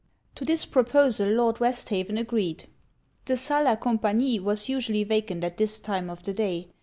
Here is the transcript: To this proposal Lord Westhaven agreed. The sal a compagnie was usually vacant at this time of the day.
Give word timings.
To 0.33 0.43
this 0.45 0.65
proposal 0.65 1.29
Lord 1.29 1.59
Westhaven 1.59 2.17
agreed. 2.17 2.65
The 3.25 3.37
sal 3.37 3.67
a 3.67 3.77
compagnie 3.77 4.39
was 4.39 4.67
usually 4.67 5.03
vacant 5.03 5.43
at 5.43 5.57
this 5.57 5.79
time 5.79 6.09
of 6.09 6.23
the 6.23 6.33
day. 6.33 6.69